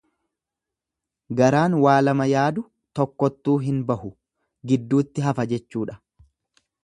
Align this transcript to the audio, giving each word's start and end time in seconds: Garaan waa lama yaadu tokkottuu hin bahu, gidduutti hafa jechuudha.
Garaan 1.41 1.75
waa 1.83 1.97
lama 2.05 2.27
yaadu 2.31 2.63
tokkottuu 2.99 3.57
hin 3.67 3.79
bahu, 3.91 4.11
gidduutti 4.71 5.27
hafa 5.29 5.47
jechuudha. 5.55 6.01